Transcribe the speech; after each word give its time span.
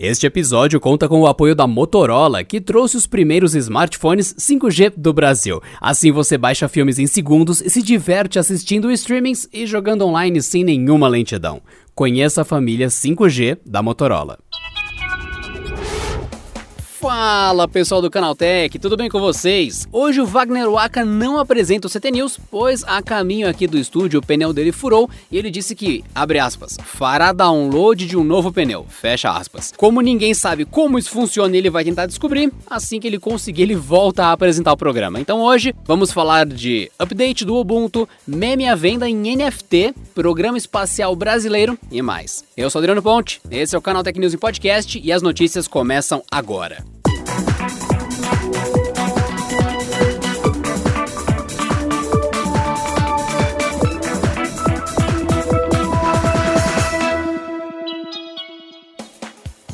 Este 0.00 0.28
episódio 0.28 0.78
conta 0.78 1.08
com 1.08 1.20
o 1.22 1.26
apoio 1.26 1.56
da 1.56 1.66
Motorola, 1.66 2.44
que 2.44 2.60
trouxe 2.60 2.96
os 2.96 3.04
primeiros 3.04 3.56
smartphones 3.56 4.32
5G 4.34 4.92
do 4.96 5.12
Brasil. 5.12 5.60
Assim 5.80 6.12
você 6.12 6.38
baixa 6.38 6.68
filmes 6.68 7.00
em 7.00 7.06
segundos 7.08 7.60
e 7.60 7.68
se 7.68 7.82
diverte 7.82 8.38
assistindo 8.38 8.92
streamings 8.92 9.48
e 9.52 9.66
jogando 9.66 10.06
online 10.06 10.40
sem 10.40 10.62
nenhuma 10.62 11.08
lentidão. 11.08 11.60
Conheça 11.96 12.42
a 12.42 12.44
família 12.44 12.86
5G 12.86 13.58
da 13.66 13.82
Motorola. 13.82 14.38
Fala 17.00 17.68
pessoal 17.68 18.02
do 18.02 18.10
Canaltech, 18.10 18.76
tudo 18.76 18.96
bem 18.96 19.08
com 19.08 19.20
vocês? 19.20 19.86
Hoje 19.92 20.20
o 20.20 20.26
Wagner 20.26 20.68
Waka 20.68 21.04
não 21.04 21.38
apresenta 21.38 21.86
o 21.86 21.90
CT 21.90 22.10
News, 22.10 22.40
pois 22.50 22.82
a 22.82 23.00
caminho 23.00 23.48
aqui 23.48 23.68
do 23.68 23.78
estúdio 23.78 24.18
o 24.18 24.22
pneu 24.22 24.52
dele 24.52 24.72
furou 24.72 25.08
e 25.30 25.38
ele 25.38 25.48
disse 25.48 25.76
que, 25.76 26.02
abre 26.12 26.40
aspas, 26.40 26.76
fará 26.82 27.32
download 27.32 28.04
de 28.04 28.16
um 28.16 28.24
novo 28.24 28.52
pneu, 28.52 28.84
fecha 28.88 29.30
aspas. 29.30 29.72
Como 29.76 30.00
ninguém 30.00 30.34
sabe 30.34 30.64
como 30.64 30.98
isso 30.98 31.10
funciona 31.10 31.56
ele 31.56 31.70
vai 31.70 31.84
tentar 31.84 32.06
descobrir, 32.06 32.52
assim 32.68 32.98
que 32.98 33.06
ele 33.06 33.20
conseguir 33.20 33.62
ele 33.62 33.76
volta 33.76 34.24
a 34.24 34.32
apresentar 34.32 34.72
o 34.72 34.76
programa. 34.76 35.20
Então 35.20 35.40
hoje 35.40 35.72
vamos 35.84 36.10
falar 36.10 36.46
de 36.46 36.90
update 36.98 37.44
do 37.44 37.54
Ubuntu, 37.54 38.08
meme 38.26 38.66
à 38.66 38.74
venda 38.74 39.08
em 39.08 39.36
NFT, 39.36 39.94
programa 40.16 40.58
espacial 40.58 41.14
brasileiro 41.14 41.78
e 41.92 42.02
mais. 42.02 42.42
Eu 42.56 42.68
sou 42.68 42.80
Adriano 42.80 43.00
Ponte, 43.00 43.40
esse 43.52 43.76
é 43.76 43.78
o 43.78 43.82
Canaltech 43.82 44.18
News 44.18 44.34
em 44.34 44.38
podcast 44.38 45.00
e 45.00 45.12
as 45.12 45.22
notícias 45.22 45.68
começam 45.68 46.24
agora. 46.28 46.87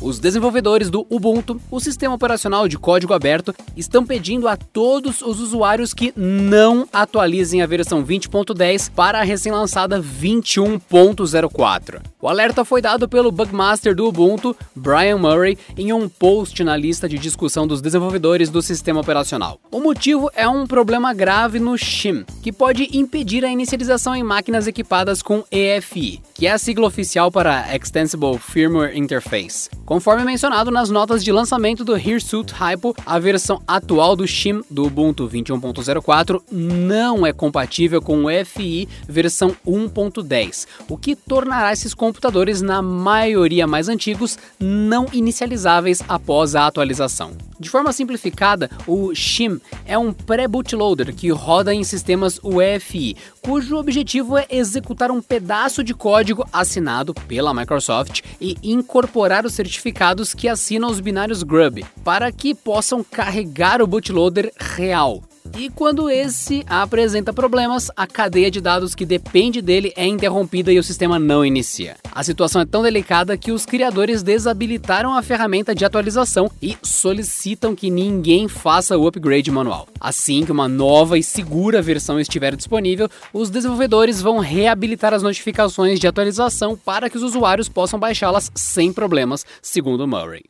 Os 0.05 0.19
desenvolvedores 0.19 0.91
do 0.91 1.03
Ubuntu, 1.09 1.59
o 1.71 1.79
sistema 1.79 2.13
operacional 2.13 2.67
de 2.67 2.77
código 2.77 3.11
aberto, 3.11 3.55
estão 3.75 4.05
pedindo 4.05 4.47
a 4.47 4.55
todos 4.55 5.23
os 5.23 5.39
usuários 5.39 5.95
que 5.95 6.13
não 6.15 6.87
atualizem 6.93 7.63
a 7.63 7.65
versão 7.65 8.05
20.10 8.05 8.91
para 8.91 9.19
a 9.19 9.23
recém-lançada 9.23 9.99
21.04. 9.99 12.03
O 12.25 12.27
alerta 12.27 12.65
foi 12.65 12.81
dado 12.81 13.07
pelo 13.07 13.31
bugmaster 13.31 13.95
do 13.95 14.07
Ubuntu, 14.07 14.57
Brian 14.75 15.19
Murray, 15.19 15.59
em 15.77 15.93
um 15.93 16.09
post 16.09 16.63
na 16.63 16.75
lista 16.75 17.07
de 17.07 17.19
discussão 17.19 17.67
dos 17.67 17.83
desenvolvedores 17.83 18.49
do 18.49 18.63
sistema 18.63 18.99
operacional. 18.99 19.59
O 19.71 19.79
motivo 19.79 20.31
é 20.35 20.49
um 20.49 20.65
problema 20.65 21.13
grave 21.13 21.59
no 21.59 21.77
shim, 21.77 22.25
que 22.41 22.51
pode 22.51 22.89
impedir 22.97 23.45
a 23.45 23.51
inicialização 23.51 24.15
em 24.15 24.23
máquinas 24.23 24.65
equipadas 24.65 25.21
com 25.21 25.43
EFI, 25.51 26.19
que 26.33 26.47
é 26.47 26.51
a 26.51 26.57
sigla 26.57 26.87
oficial 26.87 27.31
para 27.31 27.63
Extensible 27.75 28.39
Firmware 28.39 28.97
Interface. 28.97 29.69
Conforme 29.85 30.23
mencionado 30.23 30.71
nas 30.71 30.89
notas 30.89 31.23
de 31.23 31.31
lançamento 31.31 31.85
do 31.85 31.95
Hirsute 31.95 32.55
Hypo, 32.55 32.95
a 33.05 33.19
versão 33.19 33.61
atual 33.67 34.15
do 34.15 34.27
shim 34.27 34.63
do 34.67 34.87
Ubuntu 34.87 35.29
21.04 35.29 36.41
não 36.51 37.23
é 37.23 37.31
compatível 37.31 38.01
com 38.01 38.25
o 38.25 38.45
FI 38.45 38.89
versão 39.07 39.55
1.10, 39.63 40.65
o 40.89 40.97
que 40.97 41.15
tornará 41.15 41.71
esses 41.71 41.93
computadores, 42.15 42.61
na 42.61 42.81
maioria 42.81 43.67
mais 43.67 43.89
antigos, 43.89 44.39
não 44.57 45.05
inicializáveis 45.11 46.01
após 46.07 46.55
a 46.55 46.65
atualização. 46.65 47.33
De 47.59 47.69
forma 47.69 47.91
simplificada, 47.91 48.69
o 48.87 49.13
shim 49.13 49.59
é 49.85 49.97
um 49.97 50.13
pré-bootloader 50.13 51.13
que 51.13 51.29
roda 51.29 51.73
em 51.73 51.83
sistemas 51.83 52.39
UEFI, 52.41 53.17
cujo 53.41 53.75
objetivo 53.75 54.37
é 54.37 54.47
executar 54.49 55.11
um 55.11 55.21
pedaço 55.21 55.83
de 55.83 55.93
código 55.93 56.47
assinado 56.53 57.13
pela 57.13 57.53
Microsoft 57.53 58.21
e 58.39 58.55
incorporar 58.63 59.45
os 59.45 59.53
certificados 59.53 60.33
que 60.33 60.47
assinam 60.47 60.89
os 60.89 61.01
binários 61.01 61.43
Grub, 61.43 61.83
para 62.03 62.31
que 62.31 62.55
possam 62.55 63.03
carregar 63.03 63.81
o 63.81 63.87
bootloader 63.87 64.51
real. 64.57 65.21
E 65.57 65.69
quando 65.69 66.09
esse 66.09 66.65
apresenta 66.67 67.31
problemas, 67.31 67.89
a 67.95 68.05
cadeia 68.05 68.51
de 68.51 68.59
dados 68.59 68.95
que 68.95 69.05
depende 69.05 69.61
dele 69.61 69.93
é 69.95 70.05
interrompida 70.05 70.71
e 70.71 70.79
o 70.79 70.83
sistema 70.83 71.17
não 71.17 71.45
inicia. 71.45 71.95
A 72.11 72.23
situação 72.23 72.61
é 72.61 72.65
tão 72.65 72.81
delicada 72.81 73.37
que 73.37 73.51
os 73.51 73.65
criadores 73.65 74.23
desabilitaram 74.23 75.13
a 75.13 75.21
ferramenta 75.21 75.73
de 75.75 75.85
atualização 75.85 76.49
e 76.61 76.77
solicitam 76.81 77.75
que 77.75 77.89
ninguém 77.89 78.47
faça 78.47 78.97
o 78.97 79.07
upgrade 79.07 79.51
manual. 79.51 79.87
Assim 79.99 80.43
que 80.45 80.51
uma 80.51 80.67
nova 80.67 81.17
e 81.17 81.23
segura 81.23 81.81
versão 81.81 82.19
estiver 82.19 82.55
disponível, 82.55 83.09
os 83.33 83.49
desenvolvedores 83.49 84.21
vão 84.21 84.39
reabilitar 84.39 85.13
as 85.13 85.23
notificações 85.23 85.99
de 85.99 86.07
atualização 86.07 86.75
para 86.75 87.09
que 87.09 87.17
os 87.17 87.23
usuários 87.23 87.69
possam 87.69 87.99
baixá-las 87.99 88.51
sem 88.55 88.91
problemas, 88.91 89.45
segundo 89.61 90.07
Murray. 90.07 90.43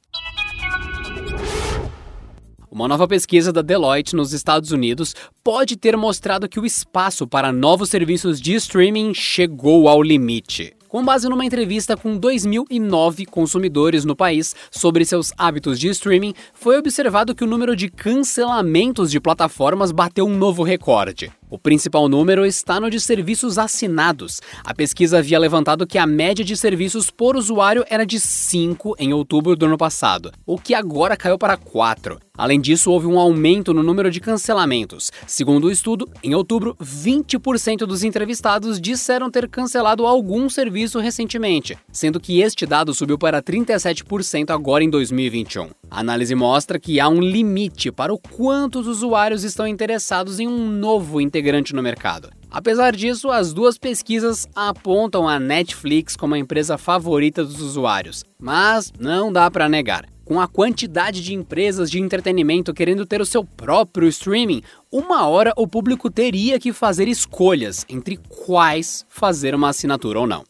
Uma 2.76 2.90
nova 2.90 3.08
pesquisa 3.08 3.54
da 3.54 3.62
Deloitte 3.62 4.18
nos 4.18 4.34
Estados 4.34 4.72
Unidos 4.74 5.16
pode 5.42 5.78
ter 5.78 5.96
mostrado 5.96 6.50
que 6.50 6.60
o 6.60 6.66
espaço 6.66 7.26
para 7.26 7.54
novos 7.54 7.90
serviços 7.90 8.42
de 8.42 8.54
streaming 8.56 9.14
chegou 9.14 9.88
ao 9.88 10.04
limite. 10.04 10.74
Com 10.90 11.02
base 11.02 11.30
numa 11.30 11.46
entrevista 11.46 11.96
com 11.96 12.20
2.009 12.20 13.28
consumidores 13.28 14.04
no 14.04 14.14
país 14.14 14.54
sobre 14.70 15.06
seus 15.06 15.32
hábitos 15.38 15.80
de 15.80 15.88
streaming, 15.88 16.34
foi 16.54 16.78
observado 16.78 17.34
que 17.34 17.46
o 17.46 17.48
número 17.48 17.78
de 17.78 17.90
cancelamentos 17.90 19.10
de 19.10 19.22
plataformas 19.22 19.94
bateu 19.94 20.26
um 20.26 20.38
novo 20.38 20.62
recorde. 20.62 21.32
O 21.50 21.60
principal 21.60 22.10
número 22.10 22.46
está 22.46 22.80
no 22.80 22.90
de 22.90 23.00
serviços 23.00 23.58
assinados. 23.58 24.42
A 24.64 24.74
pesquisa 24.74 25.20
havia 25.20 25.38
levantado 25.38 25.86
que 25.86 25.98
a 25.98 26.08
média 26.08 26.44
de 26.44 26.58
serviços 26.58 27.12
por 27.12 27.36
usuário 27.36 27.86
era 27.88 28.06
de 28.06 28.20
5 28.20 28.96
em 28.98 29.14
outubro 29.14 29.56
do 29.56 29.66
ano 29.68 29.78
passado, 29.78 30.32
o 30.46 30.58
que 30.58 30.74
agora 30.74 31.16
caiu 31.16 31.38
para 31.38 31.56
4. 31.56 32.20
Além 32.38 32.60
disso, 32.60 32.92
houve 32.92 33.08
um 33.08 33.20
aumento 33.20 33.74
no 33.74 33.84
número 33.84 34.12
de 34.12 34.20
cancelamentos. 34.20 35.12
Segundo 35.26 35.66
o 35.66 35.72
estudo, 35.72 36.10
em 36.24 36.36
outubro, 36.36 36.76
20% 36.82 37.86
dos 37.86 38.04
entrevistados 38.04 38.82
disseram 38.82 39.32
ter 39.32 39.48
cancelado 39.48 40.06
algum 40.06 40.50
serviço 40.50 41.00
recentemente, 41.00 41.78
sendo 41.92 42.20
que 42.20 42.42
este 42.42 42.66
dado 42.66 42.94
subiu 42.94 43.18
para 43.18 43.42
37% 43.42 44.50
agora 44.50 44.84
em 44.84 44.90
2021. 44.90 45.70
A 45.96 46.02
análise 46.02 46.36
mostra 46.36 46.78
que 46.78 47.00
há 47.00 47.08
um 47.08 47.22
limite 47.22 47.90
para 47.90 48.14
o 48.14 48.20
quanto 48.20 48.82
os 48.82 48.88
usuários 48.88 49.46
estão 49.46 49.66
interessados 49.66 50.42
em 50.42 50.46
um 50.46 50.68
novo 50.68 51.22
integrante 51.22 51.74
no 51.74 51.82
mercado. 51.82 52.30
Apesar 52.52 52.94
disso, 52.94 53.32
as 53.32 53.54
duas 53.54 53.78
pesquisas 53.78 54.46
apontam 54.54 55.26
a 55.26 55.40
Netflix 55.40 56.18
como 56.18 56.36
a 56.36 56.38
empresa 56.38 56.78
favorita 56.78 57.46
dos 57.46 57.62
usuários, 57.62 58.26
mas 58.38 58.92
não 59.00 59.32
dá 59.32 59.50
para 59.50 59.70
negar. 59.70 60.06
Com 60.26 60.42
a 60.42 60.50
quantidade 60.50 61.24
de 61.24 61.34
empresas 61.34 61.90
de 61.90 61.98
entretenimento 61.98 62.74
querendo 62.74 63.06
ter 63.06 63.22
o 63.22 63.26
seu 63.26 63.46
próprio 63.46 64.10
streaming, 64.10 64.64
uma 64.92 65.26
hora 65.26 65.54
o 65.56 65.66
público 65.66 66.12
teria 66.12 66.60
que 66.60 66.74
fazer 66.74 67.08
escolhas 67.08 67.86
entre 67.88 68.18
quais 68.28 69.06
fazer 69.08 69.56
uma 69.56 69.70
assinatura 69.70 70.20
ou 70.20 70.28
não. 70.28 70.44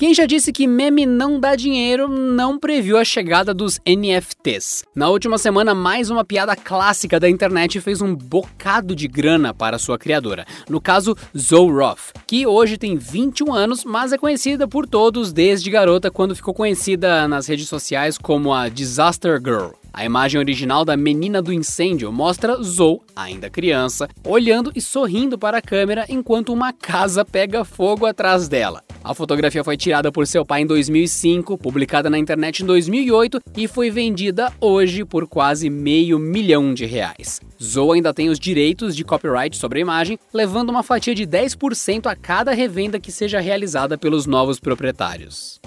Quem 0.00 0.14
já 0.14 0.24
disse 0.24 0.50
que 0.50 0.66
meme 0.66 1.04
não 1.04 1.38
dá 1.38 1.54
dinheiro 1.54 2.08
não 2.08 2.58
previu 2.58 2.96
a 2.96 3.04
chegada 3.04 3.52
dos 3.52 3.78
NFTs. 3.86 4.82
Na 4.94 5.10
última 5.10 5.36
semana, 5.36 5.74
mais 5.74 6.08
uma 6.08 6.24
piada 6.24 6.56
clássica 6.56 7.20
da 7.20 7.28
internet 7.28 7.78
fez 7.82 8.00
um 8.00 8.16
bocado 8.16 8.96
de 8.96 9.06
grana 9.06 9.52
para 9.52 9.78
sua 9.78 9.98
criadora. 9.98 10.46
No 10.70 10.80
caso, 10.80 11.14
Zoe 11.36 11.70
Roth, 11.70 12.14
que 12.26 12.46
hoje 12.46 12.78
tem 12.78 12.96
21 12.96 13.52
anos, 13.52 13.84
mas 13.84 14.10
é 14.10 14.16
conhecida 14.16 14.66
por 14.66 14.88
todos 14.88 15.34
desde 15.34 15.70
garota 15.70 16.10
quando 16.10 16.34
ficou 16.34 16.54
conhecida 16.54 17.28
nas 17.28 17.46
redes 17.46 17.68
sociais 17.68 18.16
como 18.16 18.54
a 18.54 18.70
Disaster 18.70 19.38
Girl. 19.38 19.79
A 19.92 20.04
imagem 20.04 20.38
original 20.38 20.84
da 20.84 20.96
menina 20.96 21.42
do 21.42 21.52
incêndio 21.52 22.12
mostra 22.12 22.62
Zoe, 22.62 23.00
ainda 23.14 23.50
criança, 23.50 24.08
olhando 24.24 24.70
e 24.74 24.80
sorrindo 24.80 25.36
para 25.36 25.58
a 25.58 25.62
câmera 25.62 26.06
enquanto 26.08 26.52
uma 26.52 26.72
casa 26.72 27.24
pega 27.24 27.64
fogo 27.64 28.06
atrás 28.06 28.48
dela. 28.48 28.82
A 29.02 29.14
fotografia 29.14 29.64
foi 29.64 29.76
tirada 29.76 30.12
por 30.12 30.26
seu 30.26 30.44
pai 30.44 30.62
em 30.62 30.66
2005, 30.66 31.58
publicada 31.58 32.10
na 32.10 32.18
internet 32.18 32.62
em 32.62 32.66
2008 32.66 33.40
e 33.56 33.66
foi 33.66 33.90
vendida 33.90 34.52
hoje 34.60 35.04
por 35.04 35.26
quase 35.26 35.70
meio 35.70 36.18
milhão 36.18 36.72
de 36.72 36.84
reais. 36.84 37.40
Zoe 37.60 37.96
ainda 37.96 38.14
tem 38.14 38.28
os 38.28 38.38
direitos 38.38 38.94
de 38.94 39.02
copyright 39.02 39.56
sobre 39.56 39.78
a 39.78 39.82
imagem, 39.82 40.18
levando 40.32 40.70
uma 40.70 40.82
fatia 40.82 41.14
de 41.14 41.26
10% 41.26 42.06
a 42.06 42.14
cada 42.14 42.52
revenda 42.52 43.00
que 43.00 43.10
seja 43.10 43.40
realizada 43.40 43.98
pelos 43.98 44.26
novos 44.26 44.60
proprietários. 44.60 45.60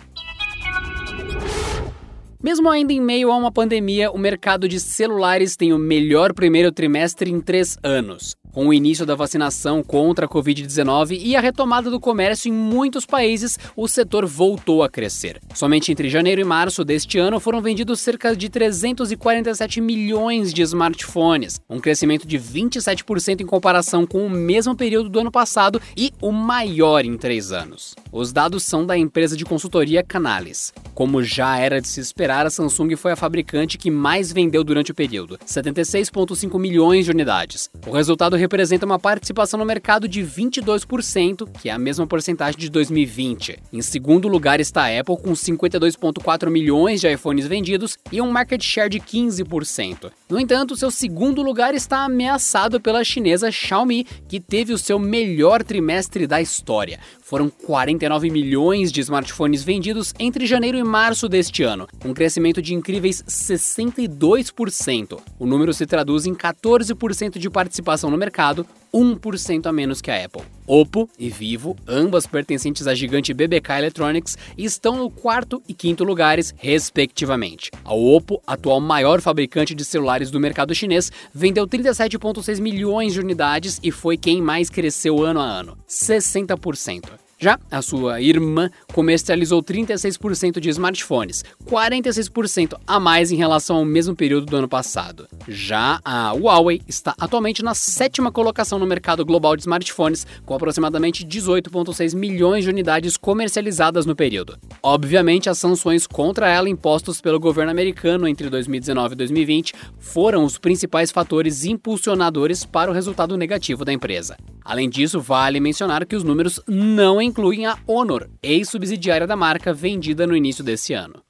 Mesmo 2.43 2.69
ainda 2.69 2.91
em 2.91 2.99
meio 2.99 3.31
a 3.31 3.37
uma 3.37 3.53
pandemia, 3.53 4.11
o 4.11 4.17
mercado 4.17 4.67
de 4.67 4.77
celulares 4.77 5.55
tem 5.55 5.71
o 5.71 5.77
melhor 5.77 6.33
primeiro 6.33 6.73
trimestre 6.73 7.31
em 7.31 7.39
três 7.39 7.77
anos. 7.81 8.35
Com 8.53 8.67
o 8.67 8.73
início 8.73 9.03
da 9.03 9.15
vacinação 9.15 9.81
contra 9.81 10.27
a 10.27 10.29
Covid-19 10.29 11.19
e 11.19 11.35
a 11.35 11.41
retomada 11.41 11.89
do 11.89 11.99
comércio 11.99 12.49
em 12.49 12.51
muitos 12.51 13.03
países, 13.03 13.57
o 13.75 13.87
setor 13.87 14.27
voltou 14.27 14.83
a 14.83 14.89
crescer. 14.89 15.41
Somente 15.55 15.91
entre 15.91 16.07
janeiro 16.07 16.39
e 16.39 16.43
março 16.43 16.85
deste 16.85 17.17
ano 17.17 17.39
foram 17.39 17.63
vendidos 17.63 17.99
cerca 17.99 18.35
de 18.35 18.49
347 18.49 19.81
milhões 19.81 20.53
de 20.53 20.61
smartphones, 20.61 21.59
um 21.67 21.79
crescimento 21.79 22.27
de 22.27 22.37
27% 22.37 23.41
em 23.41 23.45
comparação 23.47 24.05
com 24.05 24.23
o 24.23 24.29
mesmo 24.29 24.75
período 24.75 25.09
do 25.09 25.19
ano 25.19 25.31
passado 25.31 25.81
e 25.97 26.13
o 26.21 26.31
maior 26.31 27.03
em 27.05 27.17
três 27.17 27.51
anos. 27.51 27.95
Os 28.11 28.31
dados 28.31 28.61
são 28.61 28.85
da 28.85 28.95
empresa 28.95 29.35
de 29.35 29.45
consultoria 29.45 30.03
Canales. 30.03 30.71
Como 30.93 31.23
já 31.23 31.57
era 31.57 31.81
de 31.81 31.87
se 31.87 31.99
esperar, 31.99 32.45
a 32.45 32.51
Samsung 32.51 32.95
foi 32.95 33.13
a 33.13 33.15
fabricante 33.15 33.79
que 33.79 33.89
mais 33.89 34.31
vendeu 34.31 34.63
durante 34.63 34.91
o 34.91 34.95
período, 34.95 35.39
76,5 35.39 36.59
milhões 36.59 37.05
de 37.05 37.11
unidades. 37.11 37.67
O 37.87 37.91
resultado 37.91 38.42
representa 38.43 38.85
uma 38.85 38.99
participação 38.99 39.57
no 39.57 39.65
mercado 39.65 40.07
de 40.07 40.21
22%, 40.21 41.49
que 41.61 41.69
é 41.69 41.71
a 41.71 41.79
mesma 41.79 42.05
porcentagem 42.05 42.59
de 42.59 42.69
2020. 42.69 43.57
Em 43.71 43.81
segundo 43.81 44.27
lugar 44.27 44.59
está 44.59 44.83
a 44.83 44.99
Apple, 44.99 45.17
com 45.17 45.31
52,4 45.31 46.49
milhões 46.49 46.99
de 46.99 47.11
iPhones 47.11 47.47
vendidos 47.47 47.97
e 48.11 48.21
um 48.21 48.29
market 48.29 48.61
share 48.61 48.89
de 48.89 48.99
15%. 48.99 50.11
No 50.29 50.39
entanto, 50.39 50.75
seu 50.75 50.91
segundo 50.91 51.41
lugar 51.41 51.73
está 51.73 52.03
ameaçado 52.03 52.81
pela 52.81 53.03
chinesa 53.03 53.49
Xiaomi, 53.49 54.05
que 54.27 54.39
teve 54.39 54.73
o 54.73 54.77
seu 54.77 54.99
melhor 54.99 55.63
trimestre 55.63 56.27
da 56.27 56.41
história. 56.41 56.99
Foram 57.33 57.49
49 57.49 58.29
milhões 58.29 58.91
de 58.91 59.01
smartphones 59.01 59.63
vendidos 59.63 60.13
entre 60.19 60.45
janeiro 60.45 60.77
e 60.77 60.83
março 60.83 61.27
deste 61.27 61.63
ano, 61.63 61.87
um 62.05 62.13
crescimento 62.13 62.61
de 62.61 62.75
incríveis 62.75 63.23
62%. 63.23 65.19
O 65.39 65.47
número 65.47 65.73
se 65.73 65.87
traduz 65.87 66.27
em 66.27 66.35
14% 66.35 67.39
de 67.39 67.49
participação 67.49 68.11
no 68.11 68.19
mercado, 68.19 68.67
1% 68.93 69.65
a 69.65 69.73
menos 69.73 69.99
que 69.99 70.11
a 70.11 70.23
Apple. 70.23 70.43
Oppo 70.67 71.09
e 71.17 71.27
Vivo, 71.27 71.75
ambas 71.87 72.27
pertencentes 72.27 72.85
à 72.85 72.93
gigante 72.93 73.33
BBK 73.33 73.79
Electronics, 73.79 74.37
estão 74.55 74.95
no 74.97 75.09
quarto 75.09 75.59
e 75.67 75.73
quinto 75.73 76.03
lugares, 76.03 76.53
respectivamente. 76.55 77.71
A 77.83 77.95
Oppo, 77.95 78.43
atual 78.45 78.79
maior 78.79 79.19
fabricante 79.21 79.73
de 79.73 79.83
celulares 79.83 80.29
do 80.29 80.39
mercado 80.39 80.75
chinês, 80.75 81.11
vendeu 81.33 81.67
37,6 81.67 82.61
milhões 82.61 83.13
de 83.13 83.19
unidades 83.19 83.79
e 83.81 83.89
foi 83.89 84.17
quem 84.17 84.39
mais 84.39 84.69
cresceu 84.69 85.23
ano 85.23 85.39
a 85.39 85.45
ano, 85.45 85.75
60%. 85.89 87.22
Já 87.43 87.59
a 87.69 87.81
sua 87.81 88.21
irmã 88.21 88.69
comercializou 88.93 89.61
36% 89.61 90.61
de 90.61 90.69
smartphones, 90.69 91.43
46% 91.65 92.79
a 92.87 93.01
mais 93.01 93.33
em 93.33 93.35
relação 93.35 93.75
ao 93.75 93.83
mesmo 93.83 94.15
período 94.15 94.45
do 94.45 94.55
ano 94.55 94.69
passado. 94.69 95.27
Já 95.45 95.99
a 96.05 96.31
Huawei 96.31 96.81
está 96.87 97.13
atualmente 97.19 97.61
na 97.61 97.73
sétima 97.73 98.31
colocação 98.31 98.79
no 98.79 98.87
mercado 98.87 99.25
global 99.25 99.57
de 99.57 99.63
smartphones, 99.63 100.25
com 100.45 100.55
aproximadamente 100.55 101.25
18,6 101.25 102.15
milhões 102.15 102.63
de 102.63 102.69
unidades 102.69 103.17
comercializadas 103.17 104.05
no 104.05 104.15
período. 104.15 104.57
Obviamente, 104.81 105.49
as 105.49 105.57
sanções 105.57 106.07
contra 106.07 106.47
ela 106.47 106.69
impostas 106.69 107.19
pelo 107.19 107.41
governo 107.41 107.71
americano 107.71 108.25
entre 108.25 108.49
2019 108.49 109.15
e 109.15 109.17
2020 109.17 109.73
foram 109.99 110.45
os 110.45 110.57
principais 110.57 111.11
fatores 111.11 111.65
impulsionadores 111.65 112.63
para 112.63 112.89
o 112.89 112.93
resultado 112.93 113.35
negativo 113.35 113.83
da 113.83 113.91
empresa. 113.91 114.37
Além 114.63 114.89
disso, 114.89 115.19
vale 115.19 115.59
mencionar 115.59 116.05
que 116.05 116.15
os 116.15 116.23
números 116.23 116.59
não 116.67 117.21
incluem 117.21 117.65
a 117.65 117.77
Honor, 117.87 118.29
ex-subsidiária 118.41 119.25
da 119.25 119.35
marca 119.35 119.73
vendida 119.73 120.27
no 120.27 120.35
início 120.35 120.63
desse 120.63 120.93
ano. 120.93 121.22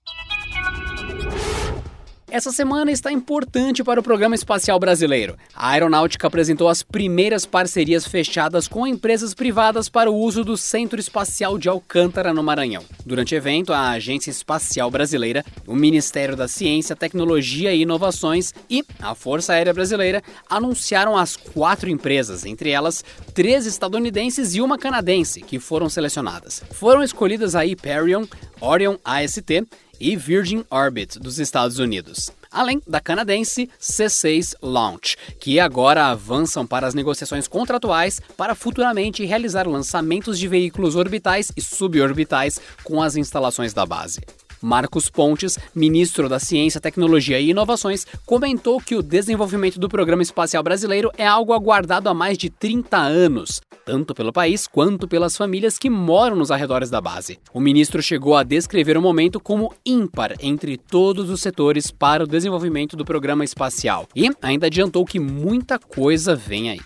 Essa 2.34 2.52
semana 2.52 2.92
está 2.92 3.12
importante 3.12 3.84
para 3.84 4.00
o 4.00 4.04
programa 4.04 4.34
espacial 4.34 4.80
brasileiro. 4.80 5.38
A 5.54 5.70
aeronáutica 5.70 6.26
apresentou 6.26 6.68
as 6.68 6.82
primeiras 6.82 7.46
parcerias 7.46 8.08
fechadas 8.08 8.68
com 8.68 8.88
empresas 8.88 9.36
privadas 9.36 9.88
para 9.88 10.10
o 10.10 10.18
uso 10.18 10.44
do 10.44 10.58
Centro 10.58 11.00
Espacial 11.00 11.60
de 11.60 11.70
Alcântara, 11.70 12.34
no 12.34 12.42
Maranhão. 12.42 12.84
Durante 13.06 13.36
o 13.36 13.38
evento, 13.38 13.72
a 13.72 13.92
Agência 13.92 14.32
Espacial 14.32 14.90
Brasileira, 14.90 15.46
o 15.68 15.76
Ministério 15.76 16.36
da 16.36 16.48
Ciência, 16.48 16.96
Tecnologia 16.96 17.72
e 17.72 17.84
Inovações 17.84 18.52
e 18.68 18.84
a 19.00 19.14
Força 19.14 19.54
Aérea 19.54 19.72
Brasileira 19.72 20.24
anunciaram 20.50 21.16
as 21.16 21.36
quatro 21.36 21.88
empresas, 21.88 22.48
entre 22.48 22.72
elas 22.72 23.06
três 23.34 23.66
estadunidenses 23.66 24.54
e 24.54 24.62
uma 24.62 24.78
canadense, 24.78 25.42
que 25.42 25.60
foram 25.60 25.90
selecionadas. 25.90 26.64
Foram 26.72 27.04
escolhidas 27.04 27.56
a 27.56 27.62
Hyperion, 27.62 28.26
Orion 28.62 28.98
AST 29.04 29.66
e 30.00 30.16
Virgin 30.16 30.64
Orbit 30.70 31.20
dos 31.20 31.40
Estados 31.40 31.80
Unidos, 31.80 32.30
além 32.52 32.82
da 32.86 33.00
canadense 33.00 33.70
C6 33.80 34.54
Launch, 34.62 35.18
que 35.40 35.60
agora 35.60 36.08
avançam 36.08 36.68
para 36.68 36.86
as 36.86 36.94
negociações 36.94 37.48
contratuais 37.48 38.20
para 38.38 38.54
futuramente 38.54 39.26
realizar 39.26 39.68
lançamentos 39.68 40.38
de 40.38 40.48
veículos 40.48 40.96
orbitais 40.96 41.52
e 41.56 41.62
suborbitais 41.62 42.60
com 42.84 43.02
as 43.02 43.16
instalações 43.16 43.74
da 43.74 43.86
base. 43.86 44.22
Marcos 44.64 45.10
Pontes, 45.10 45.60
ministro 45.76 46.30
da 46.30 46.40
Ciência, 46.40 46.80
Tecnologia 46.80 47.38
e 47.40 47.50
Inovações, 47.50 48.08
comentou 48.26 48.80
que 48.80 48.96
o 48.96 49.04
desenvolvimento 49.04 49.78
do 49.78 49.90
programa 49.90 50.24
espacial 50.24 50.64
brasileiro 50.64 51.12
é 51.18 51.28
algo 51.28 51.52
aguardado 51.52 52.08
há 52.08 52.14
mais 52.14 52.38
de 52.38 52.50
30 52.50 52.98
anos, 52.98 53.62
tanto 53.86 54.16
pelo 54.16 54.32
país 54.32 54.66
quanto 54.66 55.06
pelas 55.06 55.36
famílias 55.36 55.78
que 55.78 55.90
moram 55.90 56.38
nos 56.38 56.50
arredores 56.50 56.90
da 56.90 57.02
base. 57.02 57.38
O 57.54 57.60
ministro 57.60 58.02
chegou 58.02 58.38
a 58.38 58.44
descrever 58.44 58.98
o 58.98 59.02
momento 59.02 59.40
como 59.40 59.74
ímpar 59.86 60.34
entre 60.40 60.78
todos 60.78 61.30
os 61.30 61.42
setores 61.42 61.92
para 61.92 62.24
o 62.24 62.28
desenvolvimento 62.28 62.96
do 62.96 63.04
programa 63.04 63.44
espacial 63.44 64.08
e 64.16 64.32
ainda 64.42 64.68
adiantou 64.68 65.06
que 65.06 65.20
muita 65.20 65.78
coisa 65.78 66.36
vem 66.36 66.70
aí. 66.70 66.80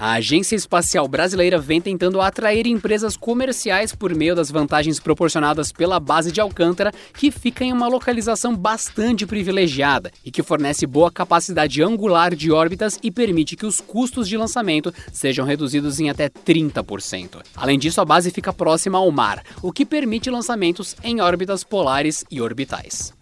A 0.00 0.12
Agência 0.12 0.54
Espacial 0.54 1.08
Brasileira 1.08 1.58
vem 1.58 1.80
tentando 1.80 2.20
atrair 2.20 2.68
empresas 2.68 3.16
comerciais 3.16 3.92
por 3.92 4.14
meio 4.14 4.32
das 4.32 4.48
vantagens 4.48 5.00
proporcionadas 5.00 5.72
pela 5.72 5.98
base 5.98 6.30
de 6.30 6.40
Alcântara, 6.40 6.92
que 7.12 7.32
fica 7.32 7.64
em 7.64 7.72
uma 7.72 7.88
localização 7.88 8.54
bastante 8.54 9.26
privilegiada 9.26 10.12
e 10.24 10.30
que 10.30 10.40
fornece 10.40 10.86
boa 10.86 11.10
capacidade 11.10 11.82
angular 11.82 12.32
de 12.32 12.52
órbitas 12.52 12.96
e 13.02 13.10
permite 13.10 13.56
que 13.56 13.66
os 13.66 13.80
custos 13.80 14.28
de 14.28 14.36
lançamento 14.36 14.94
sejam 15.12 15.44
reduzidos 15.44 15.98
em 15.98 16.08
até 16.08 16.28
30%. 16.28 17.42
Além 17.56 17.76
disso, 17.76 18.00
a 18.00 18.04
base 18.04 18.30
fica 18.30 18.52
próxima 18.52 18.98
ao 18.98 19.10
mar, 19.10 19.42
o 19.60 19.72
que 19.72 19.84
permite 19.84 20.30
lançamentos 20.30 20.94
em 21.02 21.20
órbitas 21.20 21.64
polares 21.64 22.24
e 22.30 22.40
orbitais. 22.40 23.17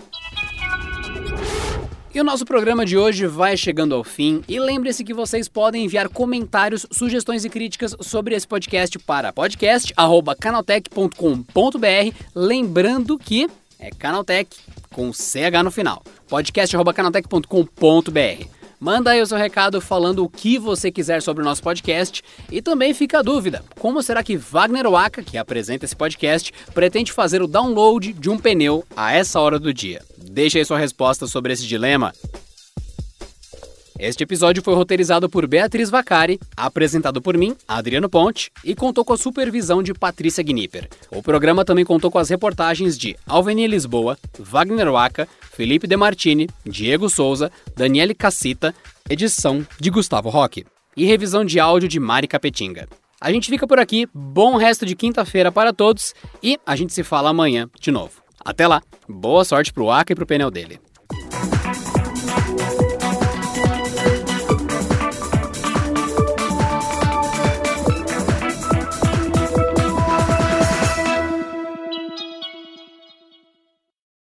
E 2.17 2.21
o 2.21 2.25
nosso 2.25 2.45
programa 2.47 2.87
de 2.87 2.97
hoje 2.97 3.27
vai 3.27 3.59
chegando 3.59 3.95
ao 3.95 4.03
fim. 4.03 4.43
E 4.49 4.59
lembre-se 4.59 5.05
que 5.05 5.13
vocês 5.13 5.51
podem 5.51 5.85
enviar 5.85 6.09
comentários, 6.09 6.87
sugestões 6.91 7.45
e 7.45 7.51
críticas 7.51 7.95
sobre 8.01 8.35
esse 8.35 8.49
podcast 8.49 8.99
para 9.01 9.35
podcast.canaltech.com.br. 9.35 12.17
Lembrando 12.35 13.19
que 13.19 13.47
é 13.79 13.91
Canaltech 13.91 14.57
com 14.91 15.13
CH 15.13 15.63
no 15.63 15.71
final. 15.71 16.03
podcast.canaltech.com.br. 16.27 18.56
Manda 18.79 19.11
aí 19.11 19.23
o 19.23 19.27
seu 19.27 19.39
recado 19.39 19.81
falando 19.81 20.23
o 20.23 20.29
que 20.29 20.59
você 20.59 20.91
quiser 20.91 21.23
sobre 21.23 21.43
o 21.43 21.45
nosso 21.45 21.63
podcast 21.63 22.23
e 22.51 22.61
também 22.61 22.93
fica 22.93 23.19
a 23.19 23.23
dúvida: 23.23 23.65
como 23.79 24.03
será 24.03 24.23
que 24.23 24.37
Wagner 24.37 24.89
Waka, 24.91 25.23
que 25.23 25.39
apresenta 25.39 25.85
esse 25.85 25.97
podcast, 25.97 26.53
pretende 26.75 27.13
fazer 27.13 27.43
o 27.43 27.47
download 27.47 28.13
de 28.13 28.29
um 28.29 28.39
pneu 28.39 28.85
a 28.97 29.13
essa 29.13 29.41
hora 29.41 29.59
do 29.59 29.73
dia? 29.73 30.03
Deixe 30.19 30.59
aí 30.59 30.65
sua 30.65 30.79
resposta 30.79 31.27
sobre 31.27 31.53
esse 31.53 31.67
dilema. 31.67 32.13
Este 33.99 34.25
episódio 34.25 34.63
foi 34.63 34.75
roteirizado 34.75 35.29
por 35.29 35.47
Beatriz 35.47 35.89
Vacari, 35.89 36.39
apresentado 36.55 37.23
por 37.23 37.37
mim, 37.37 37.57
Adriano 37.67 38.11
Ponte, 38.11 38.51
e 38.63 38.75
contou 38.75 39.05
com 39.05 39.15
a 39.15 39.17
supervisão 39.17 39.83
de 39.83 39.95
Patrícia 39.95 40.45
Gnipper. 40.45 40.89
O 41.11 41.23
programa 41.23 41.65
também 41.65 41.85
contou 41.85 42.11
com 42.11 42.19
as 42.19 42.29
reportagens 42.29 42.99
de 42.99 43.17
Alveni 43.27 43.67
Lisboa, 43.67 44.19
Wagner 44.39 44.93
Waka, 44.93 45.27
Felipe 45.51 45.87
Demartini, 45.87 46.47
Diego 46.65 47.09
Souza, 47.09 47.51
Daniele 47.75 48.15
Cassita, 48.15 48.75
edição 49.09 49.67
de 49.81 49.89
Gustavo 49.89 50.29
Roque 50.29 50.67
e 50.95 51.07
revisão 51.07 51.43
de 51.43 51.59
áudio 51.59 51.89
de 51.89 51.99
Mari 51.99 52.29
Capetinga. 52.29 52.87
A 53.19 53.33
gente 53.33 53.49
fica 53.49 53.67
por 53.67 53.79
aqui, 53.79 54.07
bom 54.13 54.57
resto 54.57 54.85
de 54.85 54.95
quinta-feira 54.95 55.51
para 55.51 55.73
todos 55.73 56.15
e 56.43 56.59
a 56.67 56.77
gente 56.77 56.93
se 56.93 57.03
fala 57.03 57.31
amanhã 57.31 57.71
de 57.81 57.91
novo. 57.91 58.23
Até 58.45 58.67
lá, 58.67 58.83
boa 59.09 59.43
sorte 59.43 59.73
pro 59.73 59.91
Aka 59.91 60.13
e 60.13 60.17
pro 60.17 60.27
pneu 60.27 60.51
dele. 60.51 60.79